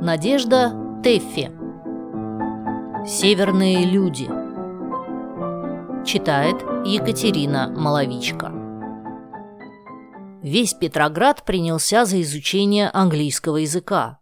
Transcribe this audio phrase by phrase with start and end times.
[0.00, 0.72] Надежда
[1.02, 1.50] Теффи
[3.04, 4.28] Северные люди
[6.06, 8.52] Читает Екатерина Маловичка
[10.40, 14.20] Весь Петроград принялся за изучение английского языка.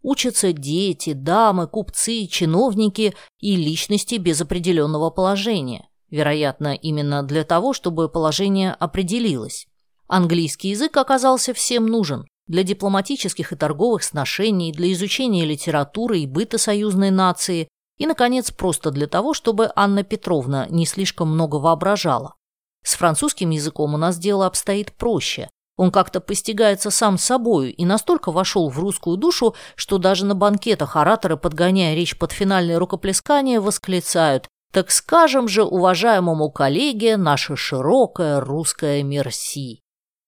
[0.00, 5.88] Учатся дети, дамы, купцы, чиновники и личности без определенного положения.
[6.08, 9.66] Вероятно, именно для того, чтобы положение определилось.
[10.06, 16.58] Английский язык оказался всем нужен для дипломатических и торговых сношений, для изучения литературы и быта
[16.58, 22.34] союзной нации и, наконец, просто для того, чтобы Анна Петровна не слишком много воображала.
[22.84, 25.48] С французским языком у нас дело обстоит проще.
[25.76, 30.96] Он как-то постигается сам собою и настолько вошел в русскую душу, что даже на банкетах
[30.96, 39.02] ораторы, подгоняя речь под финальное рукоплескание, восклицают «Так скажем же уважаемому коллеге наше широкое русское
[39.02, 39.82] мерси».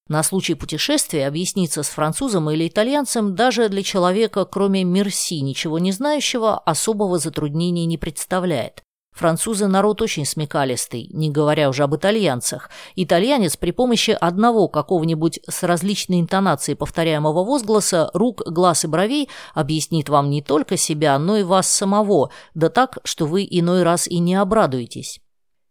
[0.09, 5.93] На случай путешествия объясниться с французом или итальянцем даже для человека, кроме мерси, ничего не
[5.93, 8.83] знающего, особого затруднения не представляет.
[9.13, 12.71] Французы народ очень смекалистый, не говоря уже об итальянцах.
[12.95, 20.09] Итальянец при помощи одного какого-нибудь с различной интонацией повторяемого возгласа, рук, глаз и бровей объяснит
[20.09, 24.21] вам не только себя, но и вас самого, да так, что вы иной раз и
[24.21, 25.21] не обрадуетесь.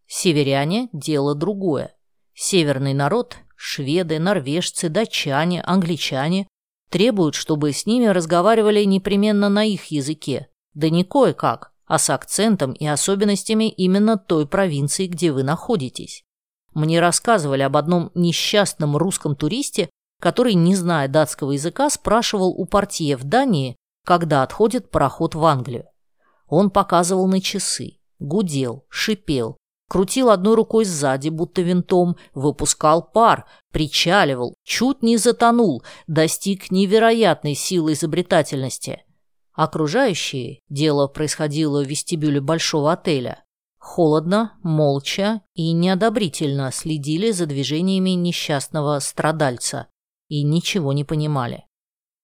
[0.07, 1.95] Северяне– дело другое.
[2.33, 6.47] Северный народ– шведы, норвежцы, датчане, англичане–
[6.89, 12.73] требуют, чтобы с ними разговаривали непременно на их языке, да не кое-как– а с акцентом
[12.73, 16.23] и особенностями именно той провинции, где вы находитесь.
[16.73, 19.89] Мне рассказывали об одном несчастном русском туристе,
[20.21, 25.85] который, не зная датского языка, спрашивал у портье в Дании, когда отходит пароход в Англию.
[26.47, 29.57] Он показывал на часы, гудел, шипел,
[29.89, 37.93] крутил одной рукой сзади, будто винтом, выпускал пар, причаливал, чуть не затонул, достиг невероятной силы
[37.93, 39.03] изобретательности–
[39.57, 43.43] Окружающие, дело происходило в вестибюле большого отеля,
[43.79, 49.87] холодно, молча и неодобрительно следили за движениями несчастного страдальца
[50.27, 51.65] и ничего не понимали.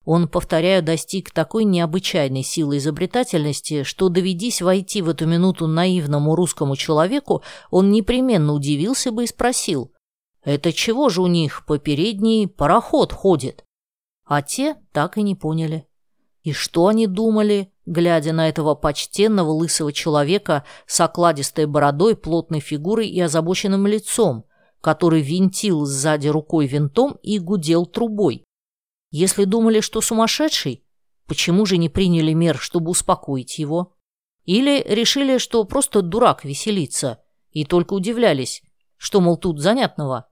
[0.05, 6.75] Он, повторяю, достиг такой необычайной силы изобретательности, что, доведись войти в эту минуту наивному русскому
[6.75, 7.41] человеку,
[7.71, 9.93] он непременно удивился бы и спросил,
[10.43, 13.63] «Это чего же у них по передней пароход ходит?»
[14.25, 15.87] А те так и не поняли.
[16.43, 23.07] И что они думали, глядя на этого почтенного лысого человека с окладистой бородой, плотной фигурой
[23.07, 24.45] и озабоченным лицом,
[24.81, 28.43] который винтил сзади рукой винтом и гудел трубой?
[29.13, 30.83] Если думали, что сумасшедший,
[31.27, 33.93] почему же не приняли мер, чтобы успокоить его?
[34.43, 37.21] Или решили, что просто дурак веселится,
[37.51, 38.63] и только удивлялись,
[38.97, 40.27] что, мол, тут занятного?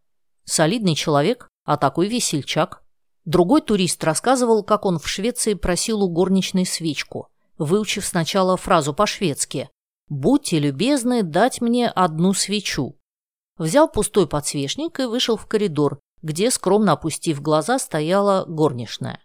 [0.45, 2.83] Солидный человек, а такой весельчак.
[3.23, 7.27] Другой турист рассказывал, как он в Швеции просил у горничной свечку,
[7.59, 9.69] выучив сначала фразу по-шведски
[10.09, 12.97] «Будьте любезны дать мне одну свечу».
[13.59, 19.19] Взял пустой подсвечник и вышел в коридор, где, скромно опустив глаза, стояла горничная.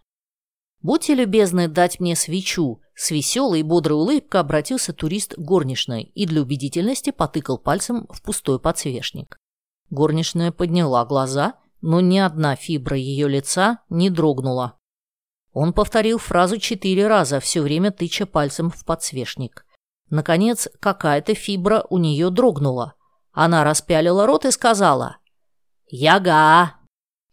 [0.81, 6.25] «Будьте любезны дать мне свечу», с веселой и бодрой улыбкой обратился турист к горничной и
[6.25, 9.37] для убедительности потыкал пальцем в пустой подсвечник.
[9.89, 14.77] Горничная подняла глаза– но ни одна фибра ее лица не дрогнула.
[15.53, 19.65] Он повторил фразу четыре раза, все время тыча пальцем в подсвечник.
[20.09, 22.93] Наконец, какая-то фибра у нее дрогнула.
[23.31, 25.17] Она распялила рот и сказала
[25.87, 26.76] «Яга!».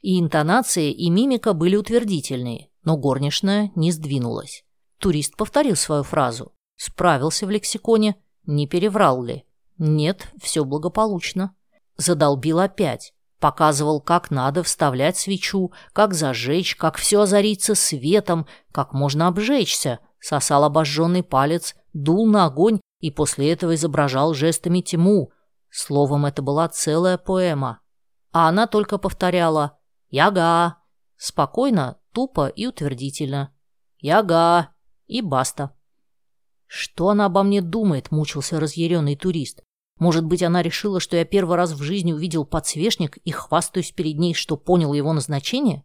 [0.05, 4.63] И интонация, и мимика были утвердительные, но горничная не сдвинулась.
[4.99, 6.53] Турист повторил свою фразу.
[6.77, 9.47] Справился в лексиконе, не переврал ли.
[9.79, 11.57] Нет, все благополучно.
[11.97, 13.15] Задолбил опять.
[13.41, 20.01] Показывал, как надо вставлять свечу, как зажечь, как все озарится светом, как можно обжечься.
[20.21, 25.31] Сосал обожженный палец, дул на огонь и после этого изображал жестами тьму.
[25.71, 27.81] Словом, это была целая поэма.
[28.33, 29.79] А она только повторяла
[30.15, 30.77] «Яга!»
[31.17, 33.53] Спокойно, тупо и утвердительно.
[33.99, 34.69] «Яга!»
[35.09, 35.77] И баста.
[36.69, 39.65] «Что она обо мне думает?»– мучился разъяренный турист.
[39.99, 44.17] Может быть, она решила, что я первый раз в жизни увидел подсвечник и хвастаюсь перед
[44.17, 45.83] ней, что понял его назначение?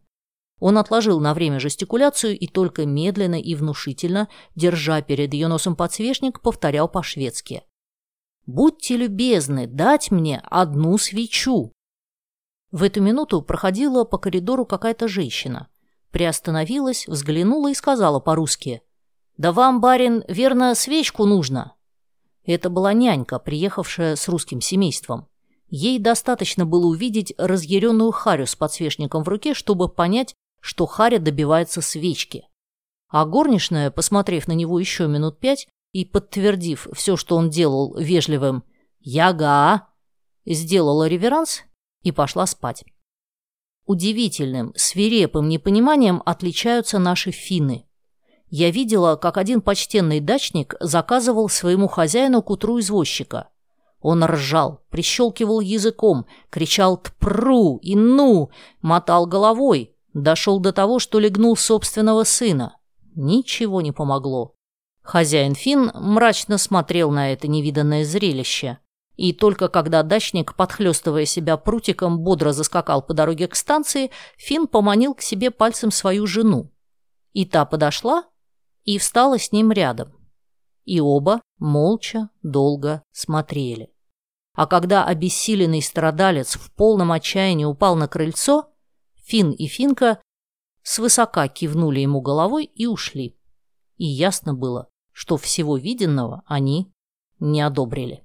[0.60, 6.40] Он отложил на время жестикуляцию и только медленно и внушительно, держа перед ее носом подсвечник,
[6.40, 7.64] повторял по-шведски.
[8.46, 11.72] «Будьте любезны дать мне одну свечу!»
[12.72, 15.68] В эту минуту проходила по коридору какая-то женщина.
[16.12, 18.82] Приостановилась, взглянула и сказала по-русски.
[19.36, 21.74] «Да вам, барин, верно, свечку нужно?»
[22.44, 25.28] Это была нянька, приехавшая с русским семейством.
[25.68, 31.80] Ей достаточно было увидеть разъяренную Харю с подсвечником в руке, чтобы понять, что Харя добивается
[31.80, 32.48] свечки.
[33.08, 38.64] А горничная, посмотрев на него еще минут пять и подтвердив все, что он делал вежливым
[39.00, 39.88] «Яга!»,
[40.44, 41.64] сделала реверанс
[42.02, 42.84] и пошла спать.
[43.86, 47.86] Удивительным, свирепым непониманием отличаются наши финны.
[48.48, 53.48] Я видела, как один почтенный дачник заказывал своему хозяину к утру извозчика.
[54.00, 58.50] Он ржал, прищелкивал языком, кричал «тпру» и «ну»,
[58.80, 62.76] мотал головой, дошел до того, что легнул собственного сына.
[63.14, 64.54] Ничего не помогло.
[65.02, 68.78] Хозяин Фин мрачно смотрел на это невиданное зрелище.
[69.20, 75.14] И только когда дачник, подхлестывая себя прутиком, бодро заскакал по дороге к станции, Фин поманил
[75.14, 76.72] к себе пальцем свою жену.
[77.34, 78.24] И та подошла
[78.84, 80.14] и встала с ним рядом.
[80.86, 83.92] И оба молча долго смотрели.
[84.54, 88.72] А когда обессиленный страдалец в полном отчаянии упал на крыльцо,
[89.16, 90.22] Фин и Финка
[90.82, 93.38] свысока кивнули ему головой и ушли.
[93.98, 96.90] И ясно было, что всего виденного они
[97.38, 98.24] не одобрили.